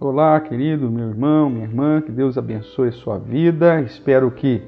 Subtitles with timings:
[0.00, 3.80] Olá, querido meu irmão, minha irmã, que Deus abençoe sua vida.
[3.80, 4.60] Espero que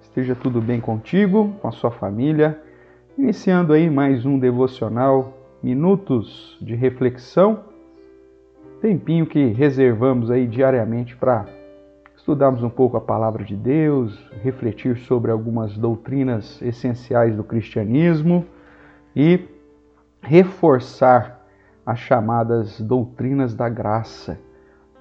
[0.00, 2.60] esteja tudo bem contigo, com a sua família.
[3.16, 7.60] Iniciando aí mais um devocional, minutos de reflexão,
[8.80, 11.46] tempinho que reservamos aí diariamente para
[12.16, 18.44] estudarmos um pouco a palavra de Deus, refletir sobre algumas doutrinas essenciais do cristianismo
[19.14, 19.48] e
[20.20, 21.46] reforçar
[21.86, 24.40] as chamadas doutrinas da graça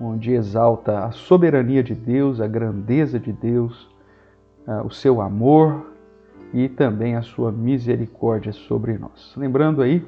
[0.02, 3.88] onde exalta a soberania de Deus, a grandeza de Deus,
[4.66, 5.91] ah, o seu amor
[6.53, 9.34] e também a sua misericórdia sobre nós.
[9.38, 10.03] Lembrando aí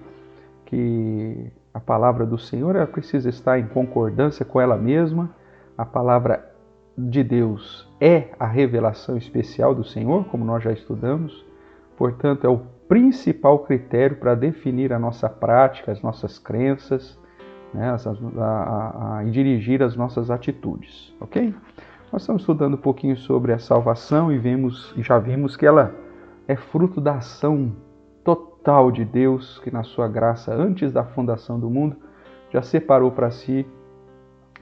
[0.66, 5.30] que a palavra do Senhor ela precisa estar em concordância com ela mesma.
[5.77, 6.52] A palavra
[6.98, 11.46] de Deus é a revelação especial do Senhor, como nós já estudamos.
[11.96, 17.18] Portanto, é o principal critério para definir a nossa prática, as nossas crenças
[17.73, 21.54] né, a, a, a, dirigir as nossas atitudes, ok?
[22.12, 25.94] Nós estamos estudando um pouquinho sobre a salvação e vemos, já vimos que ela
[26.48, 27.76] é fruto da ação
[28.24, 31.96] total de Deus, que na sua graça, antes da fundação do mundo,
[32.51, 33.66] já separou para si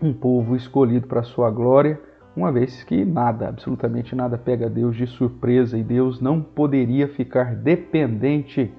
[0.02, 2.00] um povo escolhido para a sua glória,
[2.36, 7.56] uma vez que nada, absolutamente nada, pega Deus de surpresa e Deus não poderia ficar
[7.56, 8.74] dependente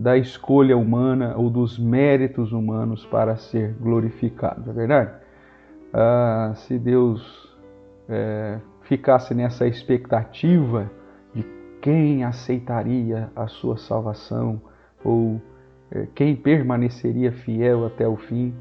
[0.00, 5.10] da escolha humana ou dos méritos humanos para ser glorificado, é verdade?
[5.92, 7.54] Ah, se Deus
[8.08, 10.90] é, ficasse nessa expectativa
[11.34, 11.44] de
[11.82, 14.62] quem aceitaria a sua salvação
[15.04, 15.38] ou
[15.90, 18.54] é, quem permaneceria fiel até o fim,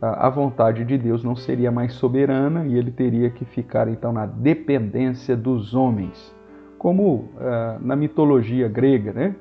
[0.00, 4.24] a vontade de Deus não seria mais soberana e ele teria que ficar então na
[4.24, 6.32] dependência dos homens,
[6.78, 9.34] como ah, na mitologia grega, né?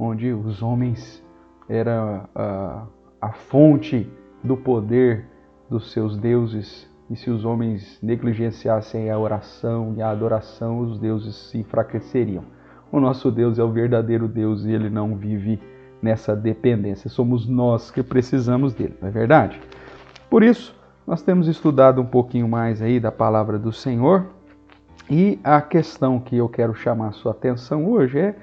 [0.00, 1.22] Onde os homens
[1.68, 2.86] eram a,
[3.20, 4.10] a fonte
[4.42, 5.26] do poder
[5.68, 11.36] dos seus deuses, e se os homens negligenciassem a oração e a adoração, os deuses
[11.50, 12.44] se enfraqueceriam.
[12.90, 15.60] O nosso Deus é o verdadeiro Deus e ele não vive
[16.02, 17.10] nessa dependência.
[17.10, 19.60] Somos nós que precisamos dele, não é verdade?
[20.28, 20.74] Por isso,
[21.06, 24.26] nós temos estudado um pouquinho mais aí da palavra do Senhor
[25.08, 28.36] e a questão que eu quero chamar a sua atenção hoje é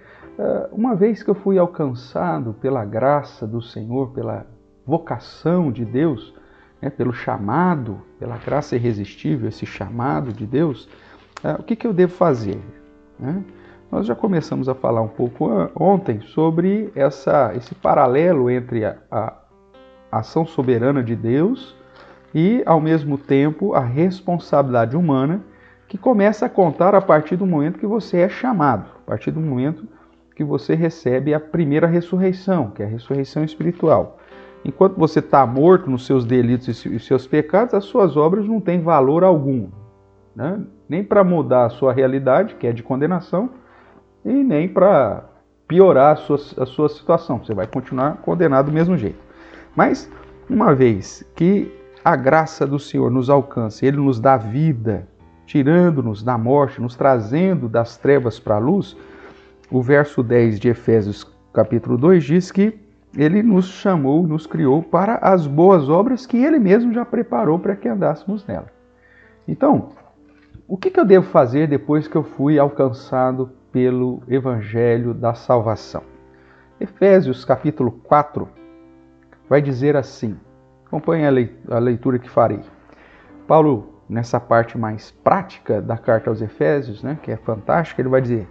[0.71, 4.45] uma vez que eu fui alcançado pela graça do Senhor, pela
[4.85, 6.33] vocação de Deus,
[6.81, 10.87] né, pelo chamado, pela graça irresistível, esse chamado de Deus,
[11.43, 12.59] ah, o que, que eu devo fazer?
[13.19, 13.43] Né?
[13.91, 19.33] Nós já começamos a falar um pouco ontem sobre essa, esse paralelo entre a, a
[20.11, 21.75] ação soberana de Deus
[22.33, 25.41] e, ao mesmo tempo, a responsabilidade humana
[25.87, 29.39] que começa a contar a partir do momento que você é chamado, a partir do
[29.39, 29.87] momento
[30.37, 34.19] que você recebe a primeira ressurreição, que é a ressurreição espiritual.
[34.63, 38.79] Enquanto você está morto nos seus delitos e seus pecados, as suas obras não têm
[38.79, 39.67] valor algum.
[40.35, 40.61] Né?
[40.87, 43.49] Nem para mudar a sua realidade, que é de condenação,
[44.23, 45.27] e nem para
[45.67, 47.43] piorar a sua, a sua situação.
[47.43, 49.17] Você vai continuar condenado do mesmo jeito.
[49.75, 50.07] Mas,
[50.47, 51.71] uma vez que
[52.05, 55.07] a graça do Senhor nos alcança, Ele nos dá vida,
[55.47, 58.95] tirando-nos da morte, nos trazendo das trevas para a luz,
[59.69, 61.23] o verso 10 de Efésios
[61.53, 62.79] capítulo 2 diz que
[63.17, 67.75] ele nos chamou, nos criou para as boas obras que ele mesmo já preparou para
[67.75, 68.67] que andássemos nela.
[69.47, 69.89] Então,
[70.67, 76.03] o que, eu devo fazer depois que eu fui alcançado pelo evangelho da salvação?
[76.79, 78.47] Efésios capítulo 4
[79.49, 80.37] vai dizer assim:
[80.85, 81.25] acompanhe
[81.69, 82.61] a leitura que farei.
[83.47, 88.21] Paulo, nessa parte mais prática da carta aos Efésios, né, que é fantástica, ele vai
[88.21, 88.47] dizer: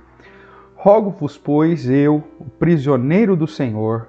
[0.86, 4.06] Rogo-vos, pois, eu, o prisioneiro do Senhor,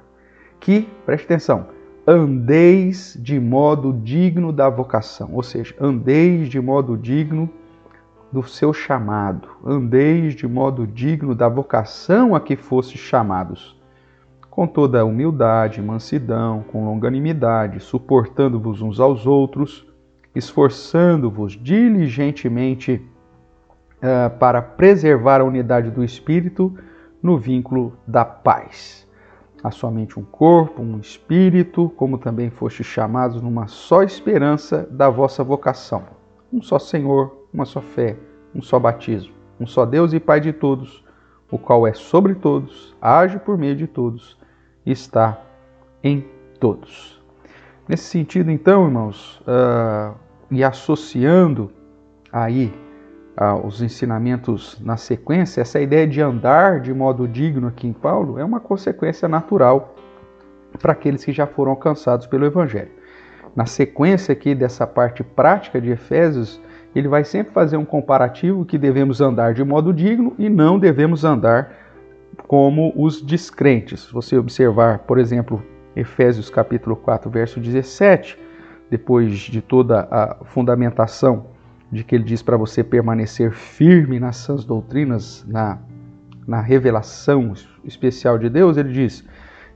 [0.60, 1.70] que, preste atenção,
[2.06, 7.50] andeis de modo digno da vocação, ou seja, andeis de modo digno
[8.32, 13.76] do seu chamado, andeis de modo digno da vocação a que fostes chamados,
[14.48, 19.84] com toda humildade, mansidão, com longanimidade, suportando-vos uns aos outros,
[20.36, 23.04] esforçando-vos diligentemente
[23.98, 26.76] uh, para preservar a unidade do espírito
[27.22, 29.08] no vínculo da paz.
[29.64, 35.44] Há somente um corpo, um espírito, como também foste chamados numa só esperança da vossa
[35.44, 36.04] vocação.
[36.54, 38.16] Um só Senhor, uma só fé,
[38.54, 41.04] um só batismo, um só Deus e Pai de todos,
[41.52, 44.38] o qual é sobre todos, age por meio de todos
[44.86, 45.42] e está
[46.04, 46.26] em
[46.60, 47.22] todos.
[47.88, 50.16] Nesse sentido, então, irmãos, uh,
[50.52, 51.72] e associando
[52.32, 52.72] aí
[53.64, 58.44] os ensinamentos na sequência, essa ideia de andar de modo digno aqui em Paulo é
[58.44, 59.96] uma consequência natural
[60.82, 62.92] para aqueles que já foram alcançados pelo Evangelho.
[63.56, 66.62] na sequência aqui dessa parte prática de Efésios,
[66.96, 71.24] ele vai sempre fazer um comparativo que devemos andar de modo digno e não devemos
[71.24, 71.72] andar
[72.48, 74.02] como os descrentes.
[74.02, 75.64] Se você observar, por exemplo,
[75.96, 78.38] Efésios capítulo 4, verso 17,
[78.90, 81.57] depois de toda a fundamentação
[81.92, 85.80] de que ele diz para você permanecer firme nas sãs doutrinas, na,
[86.46, 87.54] na revelação
[87.84, 89.24] especial de Deus, ele diz: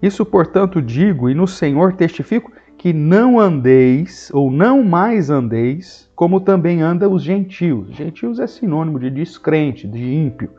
[0.01, 6.41] Isso, portanto, digo e no Senhor testifico que não andeis, ou não mais andeis, como
[6.41, 7.95] também anda os gentios.
[7.95, 10.49] Gentios é sinônimo de descrente, de ímpio,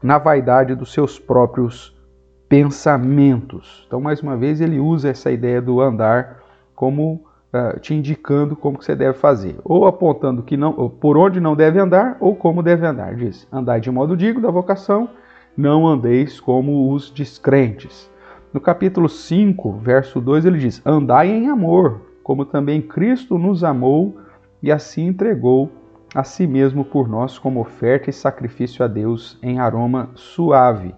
[0.00, 1.92] na vaidade dos seus próprios
[2.48, 3.84] pensamentos.
[3.86, 6.40] Então, mais uma vez, ele usa essa ideia do andar
[6.72, 11.40] como uh, te indicando como que você deve fazer, ou apontando que não, por onde
[11.40, 13.14] não deve andar, ou como deve andar.
[13.14, 15.08] Diz: andar de modo digno da vocação,
[15.56, 18.10] não andeis como os descrentes.
[18.52, 24.18] No capítulo 5, verso 2, ele diz: Andai em amor, como também Cristo nos amou
[24.62, 25.70] e assim entregou
[26.14, 30.94] a si mesmo por nós como oferta e sacrifício a Deus em aroma suave.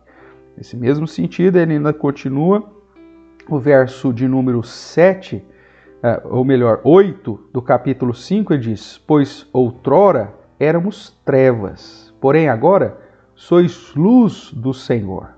[0.56, 2.62] Nesse mesmo sentido, ele ainda continua
[3.48, 5.42] o verso de número 7, eh,
[6.24, 12.98] ou melhor, 8 do capítulo 5, ele diz: Pois outrora éramos trevas, porém agora
[13.34, 15.30] sois luz do Senhor.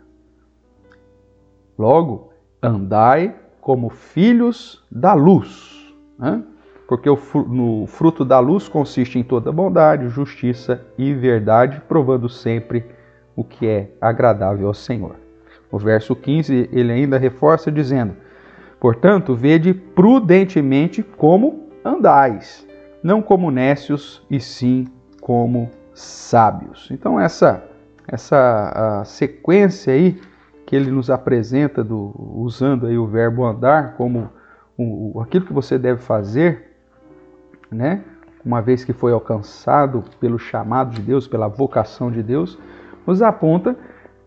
[1.79, 6.43] Logo, andai como filhos da luz, né?
[6.87, 12.85] porque o fruto da luz consiste em toda bondade, justiça e verdade, provando sempre
[13.37, 15.15] o que é agradável ao Senhor.
[15.71, 18.17] O verso 15 ele ainda reforça dizendo:
[18.81, 22.67] Portanto, vede prudentemente como andais,
[23.03, 24.87] não como nécios, e sim
[25.21, 26.88] como sábios.
[26.91, 27.62] Então essa
[28.09, 30.21] essa sequência aí
[30.67, 34.31] que ele nos apresenta do, usando aí o verbo andar como
[34.77, 36.76] o, aquilo que você deve fazer,
[37.71, 38.03] né?
[38.44, 42.59] Uma vez que foi alcançado pelo chamado de Deus, pela vocação de Deus,
[43.06, 43.76] nos aponta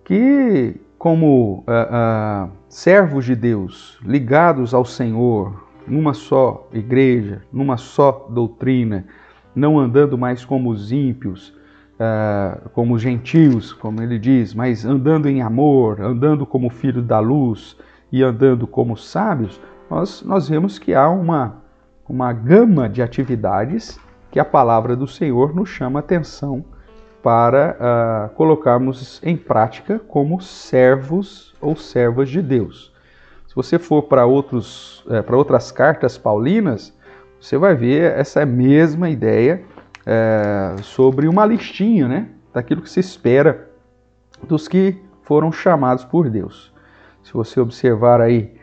[0.04, 8.26] que como uh, uh, servos de Deus, ligados ao Senhor, numa só igreja, numa só
[8.30, 9.04] doutrina,
[9.54, 11.50] não andando mais como os ímpios,
[12.00, 17.76] uh, como gentios, como ele diz, mas andando em amor, andando como filhos da luz
[18.10, 19.60] e andando como sábios,
[19.90, 21.58] nós, nós vemos que há uma,
[22.08, 24.00] uma gama de atividades
[24.32, 26.64] que a palavra do Senhor nos chama atenção
[27.24, 32.94] para uh, colocarmos em prática como servos ou servas de Deus.
[33.48, 36.94] Se você for para outros eh, para outras cartas paulinas,
[37.40, 39.64] você vai ver essa mesma ideia
[40.06, 43.70] é, sobre uma listinha né, daquilo que se espera
[44.42, 46.74] dos que foram chamados por Deus.
[47.24, 48.56] Se você observar aí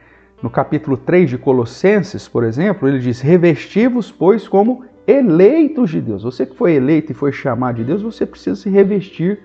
[0.42, 6.22] no capítulo 3 de Colossenses, por exemplo, ele diz: Revestivos, pois, como eleitos de Deus.
[6.22, 9.40] Você que foi eleito e foi chamado de Deus, você precisa se revestir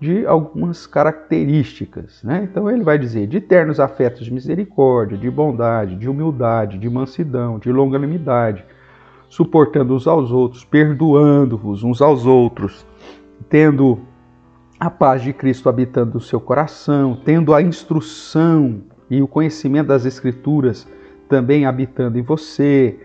[0.00, 2.22] de algumas características.
[2.22, 2.48] Né?
[2.50, 7.58] Então ele vai dizer: de ternos afetos de misericórdia, de bondade, de humildade, de mansidão,
[7.58, 8.64] de longanimidade
[9.28, 12.86] suportando uns aos outros, perdoando-vos uns aos outros,
[13.48, 13.98] tendo
[14.80, 20.06] a paz de Cristo habitando no seu coração, tendo a instrução e o conhecimento das
[20.06, 20.86] Escrituras
[21.28, 22.98] também habitando em você,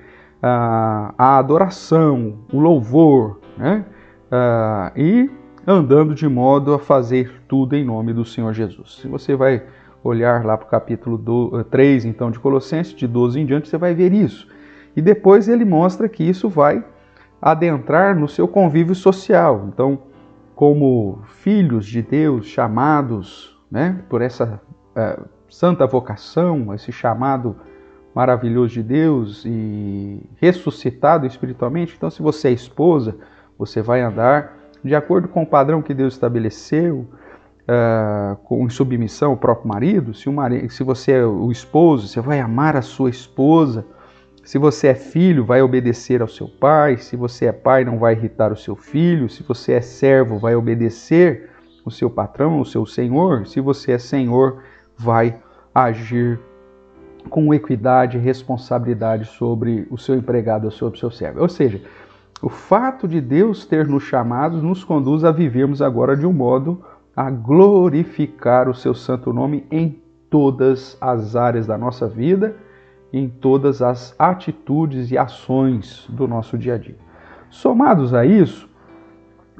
[0.43, 3.85] a, adoração, o louvor, né?
[4.95, 5.29] e
[5.65, 8.99] andando de modo a fazer tudo em nome do Senhor Jesus.
[9.01, 9.63] Se você vai
[10.03, 13.93] olhar lá para o capítulo 3, então, de Colossenses, de 12 em diante, você vai
[13.93, 14.47] ver isso.
[14.95, 16.83] E depois ele mostra que isso vai
[17.41, 19.65] adentrar no seu convívio social.
[19.67, 19.99] Então,
[20.55, 24.61] como filhos de Deus, chamados né, por essa
[24.95, 27.55] uh, santa vocação, esse chamado
[28.13, 33.15] maravilhoso de Deus e ressuscitado espiritualmente, então, se você é esposa,
[33.57, 37.07] você vai andar de acordo com o padrão que Deus estabeleceu,
[37.63, 40.13] uh, com submissão ao próprio marido.
[40.13, 43.85] Se, marido, se você é o esposo, você vai amar a sua esposa
[44.43, 46.97] se você é filho, vai obedecer ao seu pai.
[46.97, 49.29] Se você é pai, não vai irritar o seu filho.
[49.29, 51.49] Se você é servo, vai obedecer
[51.85, 53.47] o seu patrão, o seu senhor.
[53.47, 54.61] Se você é senhor,
[54.97, 55.39] vai
[55.73, 56.39] agir
[57.29, 61.41] com equidade e responsabilidade sobre o seu empregado ou sobre o seu servo.
[61.41, 61.81] Ou seja,
[62.41, 66.83] o fato de Deus ter nos chamados nos conduz a vivermos agora de um modo
[67.15, 72.55] a glorificar o seu santo nome em todas as áreas da nossa vida
[73.13, 76.97] em todas as atitudes e ações do nosso dia a dia.
[77.51, 78.67] Somados a isso,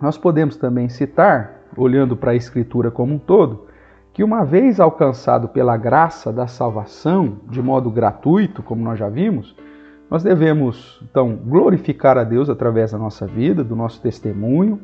[0.01, 3.67] nós podemos também citar, olhando para a Escritura como um todo,
[4.13, 9.55] que uma vez alcançado pela graça da salvação, de modo gratuito, como nós já vimos,
[10.13, 14.79] Nós devemos, então, glorificar a Deus através da nossa vida, do nosso testemunho.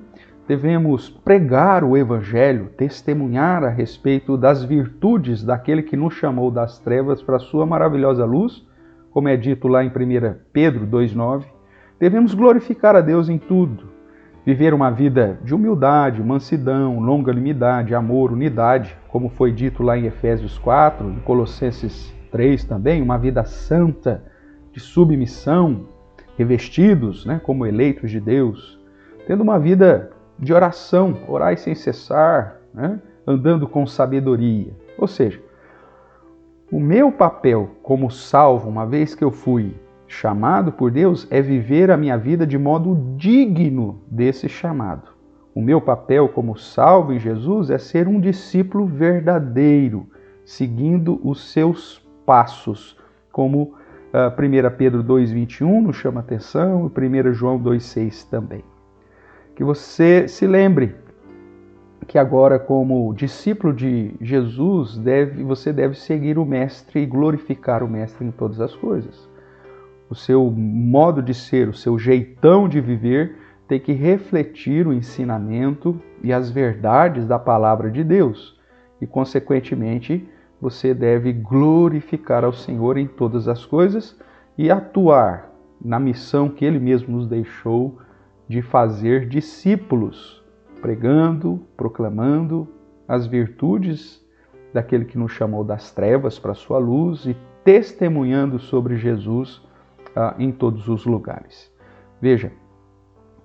[0.47, 7.21] Devemos pregar o Evangelho, testemunhar a respeito das virtudes daquele que nos chamou das trevas
[7.21, 8.65] para a sua maravilhosa luz,
[9.11, 9.91] como é dito lá em 1
[10.51, 11.45] Pedro 2,9.
[11.99, 13.83] Devemos glorificar a Deus em tudo,
[14.45, 20.57] viver uma vida de humildade, mansidão, longanimidade, amor, unidade, como foi dito lá em Efésios
[20.57, 24.23] 4, em Colossenses 3 também, uma vida santa,
[24.71, 25.87] de submissão,
[26.37, 28.79] revestidos né, como eleitos de Deus,
[29.27, 34.71] tendo uma vida de oração, orai sem cessar, né, andando com sabedoria.
[34.97, 35.41] Ou seja,
[36.71, 39.75] o meu papel como salvo, uma vez que eu fui
[40.09, 45.07] chamado por Deus, é viver a minha vida de modo digno desse chamado.
[45.55, 50.07] O meu papel como salvo em Jesus é ser um discípulo verdadeiro,
[50.43, 52.97] seguindo os seus passos,
[53.31, 53.75] como
[54.11, 58.63] 1 ah, Pedro 2,21 nos chama atenção e 1 João 2,6 também.
[59.55, 60.95] Que você se lembre
[62.07, 67.87] que agora, como discípulo de Jesus, deve, você deve seguir o Mestre e glorificar o
[67.87, 69.28] Mestre em todas as coisas.
[70.09, 73.35] O seu modo de ser, o seu jeitão de viver
[73.67, 78.59] tem que refletir o ensinamento e as verdades da palavra de Deus.
[78.99, 80.27] E, consequentemente,
[80.59, 84.19] você deve glorificar ao Senhor em todas as coisas
[84.57, 87.99] e atuar na missão que Ele mesmo nos deixou
[88.47, 90.43] de fazer discípulos,
[90.81, 92.67] pregando, proclamando
[93.07, 94.25] as virtudes
[94.73, 99.61] daquele que nos chamou das trevas para a sua luz e testemunhando sobre Jesus
[100.15, 101.71] ah, em todos os lugares.
[102.21, 102.51] Veja,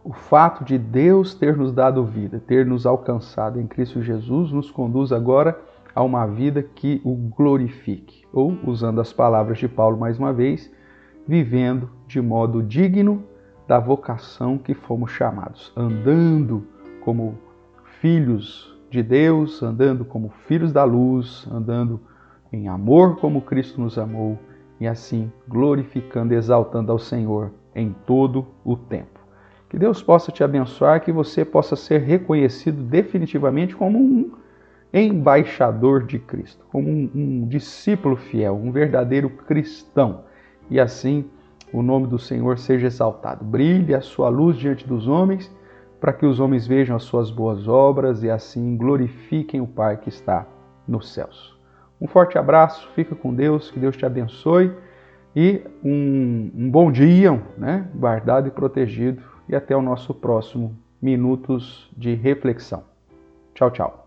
[0.05, 4.71] o fato de Deus ter nos dado vida, ter nos alcançado em Cristo Jesus, nos
[4.71, 5.59] conduz agora
[5.95, 8.25] a uma vida que o glorifique.
[8.33, 10.71] Ou, usando as palavras de Paulo mais uma vez,
[11.27, 13.23] vivendo de modo digno
[13.67, 16.67] da vocação que fomos chamados, andando
[17.03, 17.39] como
[18.01, 22.01] filhos de Deus, andando como filhos da luz, andando
[22.53, 24.39] em amor como Cristo nos amou
[24.85, 29.19] e assim glorificando exaltando ao Senhor em todo o tempo.
[29.69, 34.31] Que Deus possa te abençoar, que você possa ser reconhecido definitivamente como um
[34.93, 40.25] embaixador de Cristo, como um, um discípulo fiel, um verdadeiro cristão.
[40.71, 41.25] E assim
[41.73, 43.45] o nome do Senhor seja exaltado.
[43.45, 45.51] Brilhe a sua luz diante dos homens,
[45.99, 50.11] para que os homens vejam as suas boas obras e assim glorifiquem o Pai que
[50.11, 50.47] está
[50.87, 51.54] nos céus.
[52.05, 54.71] Um forte abraço, fica com Deus, que Deus te abençoe
[55.35, 57.89] e um, um bom dia, né?
[57.95, 59.23] guardado e protegido.
[59.49, 62.85] E até o nosso próximo Minutos de Reflexão.
[63.55, 64.04] Tchau, tchau.